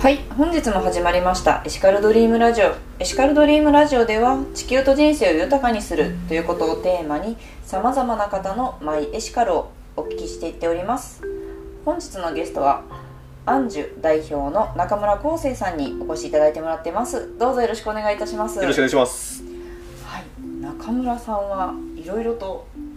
[0.00, 2.72] はい本日も始まりましたエシカルドリームラジオ。
[3.00, 11.20] エシカルドリームラジオでは地球と人生を豊かにするということをテーマにさまざまな方のマイエシカルをお聞きしていっております。
[11.84, 12.84] 本日のゲストは
[13.44, 17.36] アンジュ代表の中村康生さんにお越しいただいてもらってます。
[17.36, 18.60] どうぞよろしくお願いいたします。
[18.60, 19.42] よろしくお願いします。
[20.06, 20.24] はい、
[20.62, 22.87] 中村さんはいろいろと、はい、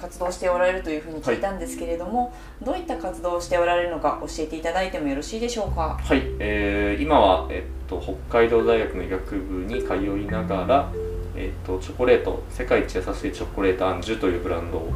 [0.00, 5.98] 活動しておられるというふうに聞いたんですけれども、どういった活動をしておられるのか教えていただいてもよろしいでしょうか？
[6.02, 10.92] はい、えー、今は、えっと、北海道大学の医学部に通いながら、
[11.36, 14.92] えっと、チョコレート世界一優しいチョコレートアンジュというブランドを、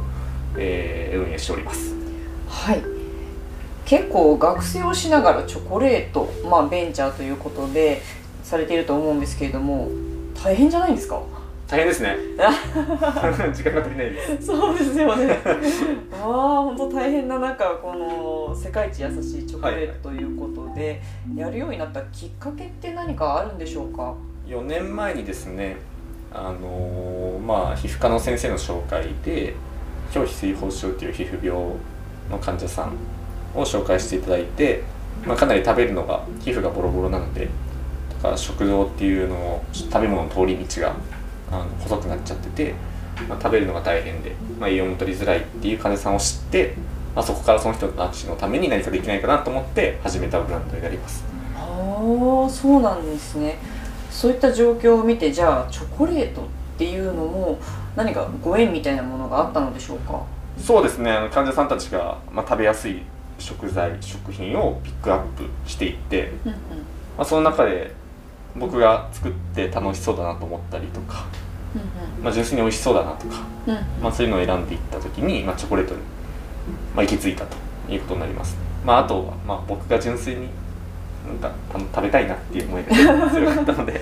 [0.57, 1.93] えー運営しております。
[2.47, 2.81] はい。
[3.85, 8.01] 結構学生をしながらチョコレート、まあ、ベンチャーということで
[8.41, 9.89] されていると思うんですけれども
[10.41, 11.21] 大変じゃないですか？
[11.67, 12.15] 大変ですね。
[13.53, 14.47] 時間が足りないです。
[14.47, 15.39] そうですよね。
[16.13, 21.01] ああ本当大変な中この世界一優しいチョコレートということで、
[21.35, 24.13] やるようになったきっかけって何かあるんでしょうか
[24.47, 25.77] ？4年前にですね
[26.33, 29.53] あのーまあ皮膚科の先生の紹介で
[30.15, 31.59] 表皮水疱症っていう皮膚病
[32.29, 32.93] の患者さん
[33.55, 34.83] を紹介していただいて、
[35.25, 37.47] まあ、かなり食べるのが皮膚がボロボロなので
[38.09, 40.95] だから食道っていうのを食べ物の通り道が
[41.53, 42.73] あの細くなっちゃってて、
[43.29, 46.75] まあ、食べるのが大変で、まあ、栄養も取りづらいっていう患者さんを知って、
[47.15, 51.23] まあ、そこからその人たちのために何かできないかなと思って始めたブランドになります。
[51.55, 53.57] ああそうなんですね。
[54.09, 56.45] そういった状況を見てじゃあチョコレートっ
[56.77, 57.59] ていうのも
[57.95, 60.23] 何かご縁みたいなものがあったのでしょうか？
[60.57, 61.11] そうですね。
[61.11, 63.01] あの患者さんたちが、まあ、食べやすい
[63.39, 66.57] 食材食品をピックアップしていって、うんうん。
[66.57, 66.59] ま
[67.19, 67.91] あ、その中で
[68.55, 71.25] 僕が作って楽しそうだなと思ったりとか、
[72.21, 73.41] まあ、純粋に美味しそうだなとか、
[74.01, 76.01] まあ、そういうのを選んでいった時に、まあ、チョコレートに、
[76.95, 77.57] まあ、行き着いたと
[77.91, 80.49] いうことになります、まあ、あとは、まあ、僕が純粋に
[81.27, 82.91] なんかあの食べたいなっていう思いが
[83.31, 84.01] 強かったので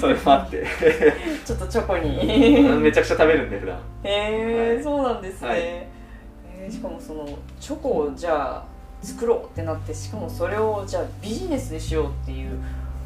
[0.00, 0.64] それもあって。
[1.44, 2.62] ちょっとチョコに。
[2.78, 3.76] めちゃくちゃ食べるんで普段。
[3.76, 4.82] へえはい。
[4.84, 5.58] そうなんですね、はい。
[5.58, 6.02] えー
[6.70, 7.28] しかもその
[7.60, 8.64] チョコをじゃあ
[9.02, 12.58] 作ろうってなってしかもそれをじゃあビジネスにしようっていう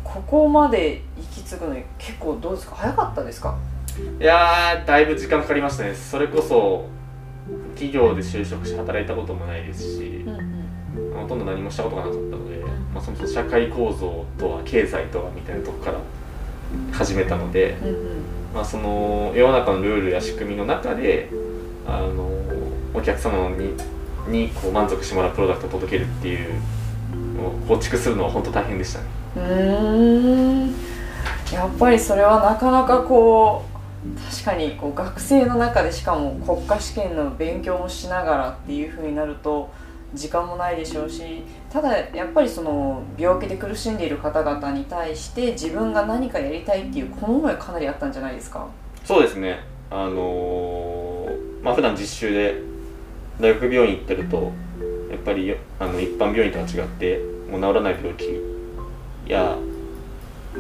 [0.07, 2.77] ここまで行き継ぐのに結構どうですか？
[2.77, 3.59] 早かったですか？
[4.21, 5.95] いやーだいぶ時間かかりましたね。
[5.95, 6.87] それこそ
[7.75, 11.23] 企業で就職して働いたこともないですしうんうん。
[11.23, 15.99] ほとんど何もしたことがなかったので、まあ、そもそも社会構造とは経済とはみたいなとこから
[16.93, 17.95] 始めたので、うんうん。
[18.55, 21.29] まあ、その世の中のルールや仕組みの中で
[21.87, 22.29] あの
[22.95, 23.75] お客様に
[24.29, 26.55] にこう満足してもらうプロダクトを届けるっていう
[27.37, 29.07] のを構築するのは本当大変でしたね
[29.37, 30.75] うん
[31.53, 33.77] やっぱりそれはなかなかこう
[34.31, 39.69] 確かにこう学生の中でしかも国家試験の勉強もしながらっていう風になると
[40.15, 41.43] 時間もないでしょうし
[41.73, 48.67] ただやっぱりその病気で苦しんでいる方々に対して自分が何かやりたいっていうこの思いかなりあったんじゃないですか？
[49.05, 49.59] そうですね。
[49.91, 52.61] あのーまあ普段実習で
[53.41, 54.53] 大学病院行ってると
[55.11, 57.19] やっぱりあの一般病院とは違って
[57.51, 58.25] もう治らない病気
[59.31, 59.57] や、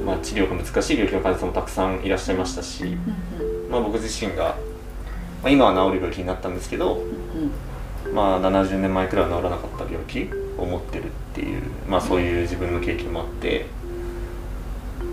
[0.04, 2.84] まあ、治療が難しい病気の患者さんもたくさんいらっしゃいましたし、
[3.71, 4.56] まあ、僕自身が、
[5.43, 7.03] まあ、今は治る病気になったんですけど、
[8.12, 13.66] まあ、70年前くらいは治らなかった病気を持ってるっていう、まあ、そういう自分の経験もあって、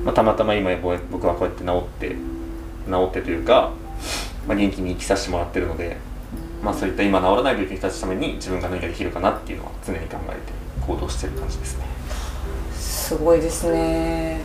[0.03, 0.75] まあ、たまたま今
[1.11, 2.15] 僕はこうやって治って
[2.89, 3.71] 治ってというか、
[4.47, 5.97] まあ、元気に生きさせてもらってるので、
[6.61, 10.53] まあ、そういった今治らない病気に立つために自分が何ができるかなっていうのは常に考えて
[10.85, 11.92] 行動してる感じですね
[13.03, 14.39] すごいですね。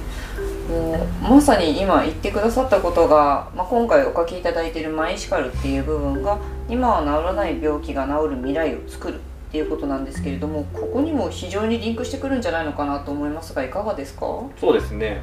[0.68, 6.38] もうまさに今言ってくださったことが、まあ、今回お書きいただいているマイシカルっていう部分が
[6.68, 9.18] 今は治らない病気が治る未来を作るっ
[9.52, 14.26] ていうことなんですけれどもここにも非常にリンクしてくるんじゃないのかなと思いますがいかがですか？
[14.60, 15.22] そうですね。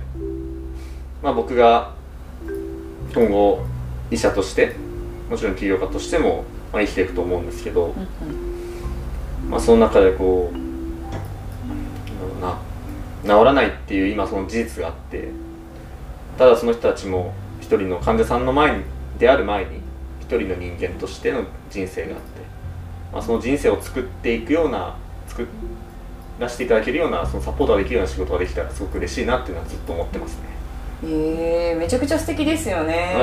[1.22, 1.94] まあ僕が
[3.14, 3.64] 今後
[4.10, 4.76] 医者として
[5.30, 7.94] もちろん起業家としても、まあ、生きていくと思うんですけど、
[9.50, 10.58] まあ、その中でこう
[13.26, 15.30] 治らないっていう今その事実があって
[16.38, 18.84] ただその人たちも一人の患者さんの前に
[19.18, 19.80] である前に
[20.22, 22.42] 一人の人間としての人生があって、
[23.12, 24.96] まあ、その人生を作っていくような
[25.28, 25.48] 作
[26.40, 30.55] らせていただけるようなそのサポートができるような仕事ができたらすごく嬉しいなっていうのはずっと思ってますね。
[31.08, 33.16] えー、めちゃくちゃ素敵ですよね。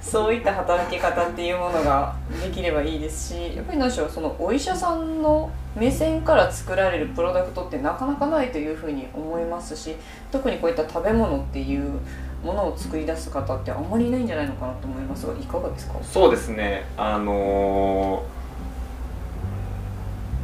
[0.00, 9.94] そういった働き方っていうものができればいいですしやっぱり何でしょうそのお医者さんの目線から作られるプロダクトってなかなかないというふうに思いますし
[10.32, 12.00] 特にこういった食べ物っていう
[12.42, 15.94] ものを作り出す方ってあんまりいないんじゃないのかなと思いますがいかがですか？
[16.02, 16.84] そうですね。
[16.96, 18.24] あの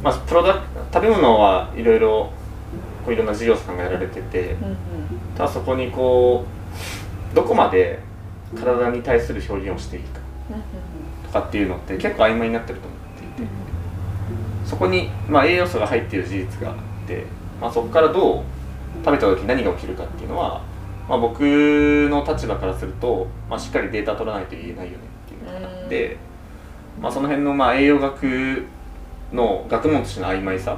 [0.01, 0.59] ーまあプロダク
[0.93, 2.31] 食べ物はいろいろ
[3.07, 4.57] こういろんな事業さんがやられてて
[5.37, 6.43] うんそこにこ
[7.31, 7.99] うどこまで
[8.53, 10.19] 体に対する表現をしていいか
[10.49, 13.51] うんとかっていうのって結構曖昧になってると思っていて
[14.65, 16.77] そこに、まあ、栄養素が入っている事実があっ
[17.07, 17.23] て、
[17.61, 18.43] まあ、そこからどう
[19.05, 20.61] 食べた時何が起きるかっていうのは、
[21.07, 26.17] まあ、僕の立場からすると、まあ、しっかりデータ取らないと言えないよねっていうのがあって、
[26.99, 28.65] まあ、その辺のまあ栄養学
[29.31, 30.77] の学問としての曖昧さ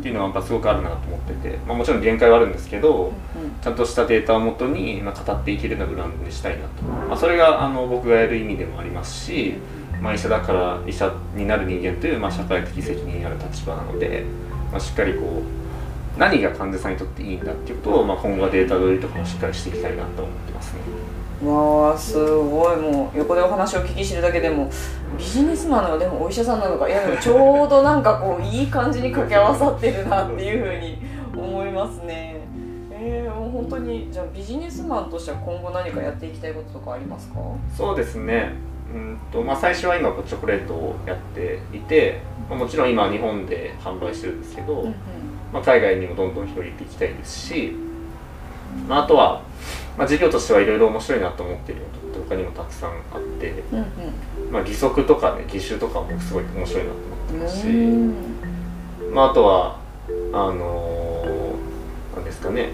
[0.00, 3.12] っていうのはやっぱすごくあるなと思ってて、まあ、もちろん限界はあるんですけど、うん
[3.60, 9.54] ちゃんとしたデータをもとに、まあ、語っていけるようなブランドにしたいなと、まあ、それがあの僕がやる意味でもありますし、
[10.00, 14.24] まあ、医者だから医者になる人間という、まあ、社会的責任ある立場なので、
[14.70, 15.60] まあ、しっかりこう
[16.18, 20.80] 何が患者さんにとっていいんだっていうことを、まあ、今後はデータ取りとかもしっかりしていきたいなと思ってますね。
[21.48, 22.76] わあすごい。
[22.76, 24.70] もう横でお話を聞き知るだけでも
[25.16, 30.98] ビジネスマンなのかでもお医者さんなのかいやでもちょうどなんかこういい感じに掛け合わさってるなっていうふうに
[31.34, 32.40] 思いますね。
[32.92, 37.40] えー、もう本当にじゃあビジネスマンとしては今後何かやっていきたいこととかありますか？
[37.74, 38.52] そうですね。
[38.92, 42.20] うんと、まあ、最初は今こうチョコレートをやっていて、
[42.50, 44.94] まあ、もちろん今は日本で販売してるんですけど、うんうん
[45.52, 47.72] まあ、海外にもどんどん広げていきたいですし、
[48.88, 49.42] まあ、あとは、
[49.98, 53.84] まあ、事業としてはいろいろ面白いなと思っていることって他にもたくさんあって、うん
[54.52, 58.14] まあ、義足とかね義手とかもすごい面白いなと思ってうんますし、うん。
[59.14, 59.78] まあ、あとは
[60.32, 62.70] あのーなんですかね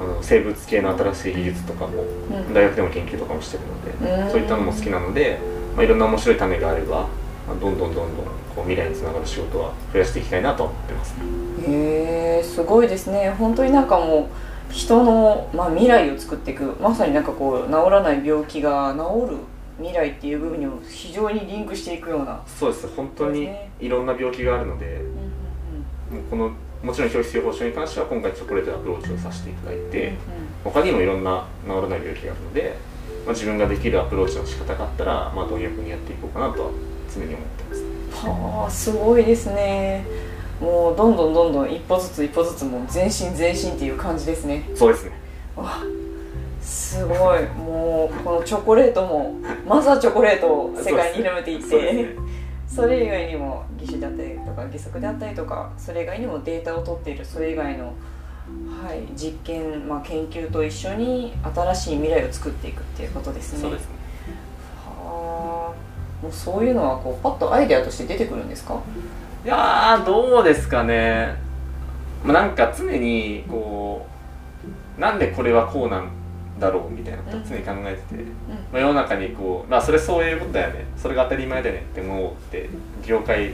[0.00, 2.04] あの生物系の新しい技術とかもう
[2.50, 2.54] ん。
[2.54, 4.30] 大学でも研究とかもしてるので、うん。
[4.30, 5.38] そういったのも好きなので、
[5.74, 7.08] まあ、いろんな面白い種があれば、まあ、
[7.46, 8.22] どんどんどんどんこ
[8.58, 11.22] う未来につながる仕事は増やしていきたいなと思ってますね。
[11.66, 13.34] へえすごいですね。
[13.38, 14.28] 本当になんかも
[14.70, 19.36] う人の、まあ、未来を作っていくまさになんかこう治らない病気が治る
[19.78, 22.88] 未来っていう部分にも非常にリンクしていくような、そうです。
[22.88, 23.48] 本当に
[23.80, 25.00] いろんな病気があるので
[26.30, 26.52] この
[26.82, 30.14] もちろん表質療法症に関しては今回チョコレートでアプローチをさせていただいて、
[30.62, 32.76] 他にもいろんな治らない病気があるので、
[33.24, 36.70] まあ、自分ができるアプローチの仕方があったら、まあ、貪欲にやっていこうかなとは
[37.14, 38.26] 常に思ってます。
[38.26, 40.04] はあすごいですね。
[40.60, 44.68] もうどんどんどんどん一歩ずつ一歩ずつもう前進前進っていう感じですね。
[44.74, 45.12] そうですね。
[45.56, 45.82] わ
[46.62, 47.44] すごい。
[47.48, 49.34] もうこのチョコレートも
[49.66, 51.92] まずはチョコレートを世界に広めていって。
[51.92, 52.14] ね。
[52.74, 57.92] それ以外にも義手であったりとか義足であったりとかそれ以外にもデータを取っているそれ以外の、は
[58.92, 63.60] い、実験、まあ、研究と一緒に新しい未来を作っていくっていうことですね。
[63.60, 63.94] そうですね。
[63.94, 64.03] はあ
[66.24, 68.80] もうそういうのはこうパッとアイデアとして出てくるんですか？
[69.44, 71.34] いやーどうですかね、
[72.24, 74.06] まあ、なんか常にこ
[74.98, 76.08] うなんでこれはこうなん
[76.58, 78.24] だろうみたいなことを常に考えてて、
[78.72, 80.86] まあ、世の中にこう、まあ、それそういうことだよね。
[80.96, 82.70] それが当たり前だよねって思うって
[83.04, 83.50] 業界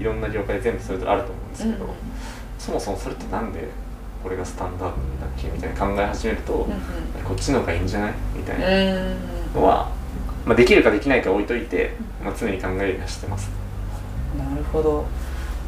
[0.00, 1.90] いろんな業界で全部それぞれあると思うんですけど、うん
[2.58, 3.68] そもそもそれってなんで
[4.22, 6.72] これがスタンダードなんだっけみたいな考え始めると、うん
[7.24, 9.16] こっちの方がいいんじゃないみたいなうん。
[9.54, 9.90] のは、
[10.44, 11.92] まあ、できるかできないか置いといて、
[12.24, 13.50] まあ、常に考えるようにはしてます。
[14.38, 15.04] なるほど。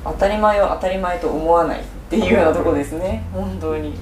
[0.04, 3.24] 当たり前を当たり前と思わないっていうようなところですね。
[3.32, 3.94] 本当に。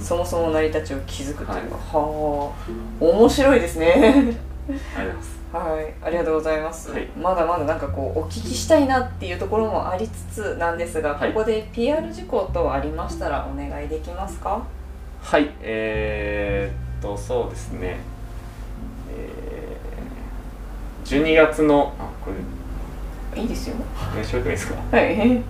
[0.00, 2.52] そもそも成り立ちを築くっていうのは、は
[3.00, 3.04] あ。
[3.04, 4.36] 面白いですね。
[4.96, 5.38] ありがとうございます。
[5.52, 5.94] はい。
[6.04, 7.08] ありがとうございます、はい。
[7.20, 11.32] まだまだなんかこうお聞きしたいなっていうところもありつつなんですが、はい。
[11.32, 14.62] ここで PR 事項等ありましたらお願いできますか？
[15.20, 15.50] はい。
[15.62, 17.96] えー、っとそうですね。
[19.10, 19.47] えー、
[21.08, 22.30] 12月のあこ
[23.34, 23.40] れ。
[23.40, 23.76] いいですよ。
[24.16, 24.74] 名称でいいですか？
[24.96, 25.42] はい。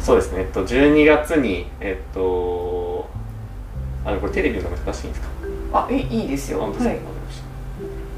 [0.00, 0.40] そうですね。
[0.40, 3.08] えっと12月にえっと
[4.04, 5.28] あこれテレビの難しいんですか？
[5.72, 6.58] あいいいいですよ。
[6.58, 7.00] あ本当ですか、はい。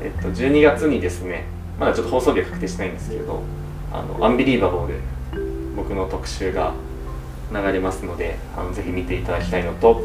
[0.03, 1.45] えっと12月にですね
[1.79, 3.43] まだちょっと放送日は確定してないんですけど
[3.93, 4.95] あのアンビリーバボーで
[5.77, 6.73] 僕の特集が
[7.53, 10.03] 流れますのであのぜひ見ていただきたいのと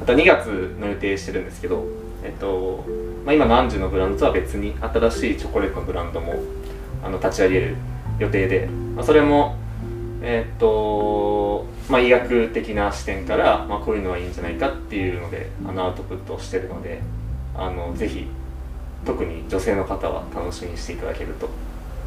[0.00, 1.84] また2月の予定してるんですけど
[2.24, 2.84] えっと、
[3.24, 6.34] まあ、今のアンジュのブランドとは別に新しいチョコレートのブランドも
[7.02, 7.76] あの立ち上げる
[8.18, 9.56] 予定で、まあ、それも
[10.24, 17.02] えっとまあ、医学的な視点から、まあ、こういうのはいいんじゃないかっていうのであのアウトプットをしてるので
[17.56, 18.26] あのぜひ
[19.04, 21.48] 特に女性の方は楽しみにしていただけると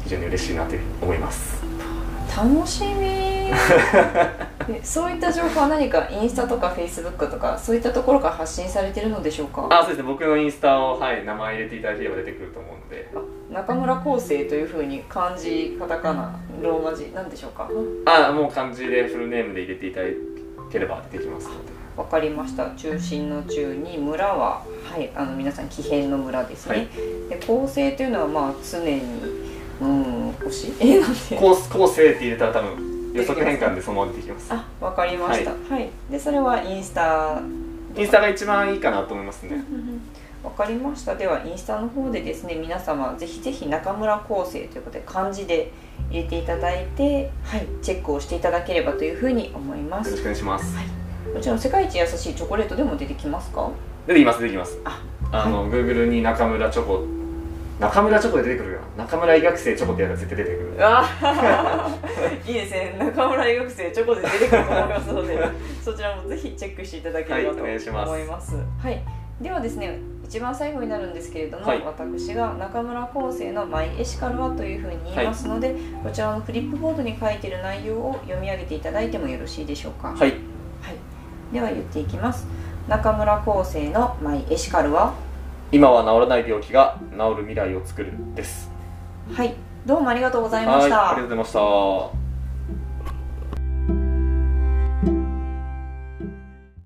[0.02, 1.95] 非常に嬉しいなというふうに思います。
[2.34, 3.26] 楽しみ。
[4.66, 9.68] でそういった情報は何かインスタとかフェイスブックとかそういったところから発信されてるのでしょうか？
[9.70, 10.02] あそうですね。
[10.02, 13.08] 僕のインスタを、はい、名前入れていただければ出てくると思うので。
[13.52, 17.68] 中村康生というふうに漢字カタカナローマ字なんでしょうか？
[18.06, 20.06] あもう漢字でフルネームで入れていただ
[20.70, 21.76] ければ出てきますので。
[21.96, 22.68] わかりました。
[22.76, 26.88] 中心の中に村ははいあの皆さん木偏の村ですね、
[27.30, 29.00] で構成というのはまあ常に
[29.80, 30.72] うん星？
[30.80, 31.36] えなんで？
[31.36, 34.52] 後後世って入れたら多分予測変換でそのまま出てきます。
[34.52, 35.50] あわかりました。
[35.50, 37.40] はい、でそれはインスタ。
[37.96, 39.64] インスタが一番いいかなと思いますね。
[40.44, 41.14] わかりました。
[41.14, 45.72] ではインスタの方でですね皆様ぜひぜひ中村康生ということで漢字で
[46.10, 47.66] 入れていただいてはい。
[47.82, 50.10] チェックをしていただければというふうに思います。
[50.10, 50.76] よろしくお願いします。
[51.34, 53.70] もちろん世界一優しいチョコレートでも出てきますか？
[54.06, 54.78] 出てきます出てきます。
[54.84, 55.02] あ
[55.32, 57.04] あの、Google に中村チョコ
[57.78, 58.80] 中村チョコで出てくるよ。
[58.96, 60.76] 中村医学生チョコってやるら絶対出てくる。
[60.80, 61.90] あ
[62.46, 65.38] いいですね中村医学生チョコで出てくると思いますので
[65.84, 67.90] そちらもぜひチェックしていただければとはいます。
[67.90, 69.02] 思います,、はい。
[69.42, 71.82] ではですね一番最後になるんですけれども、はい。
[71.84, 80.08] 私が中村康生の「マイエシカルは」というふうに言いますので、こちらのフリップボードに書いている内容を読み上げていただいてもよろしいでしょうか。
[80.08, 80.18] はい。
[80.18, 80.32] はい、
[81.52, 82.46] では言っていきます。
[82.88, 85.12] 中村康生の「マイエシカルは」
[85.72, 88.70] 今は治らない病気が治る未来を作るです。
[89.34, 89.54] はい
[89.84, 92.25] どうもありがとうございまはいしたありがとうございました